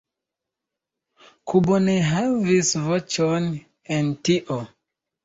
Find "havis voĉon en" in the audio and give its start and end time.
2.07-4.11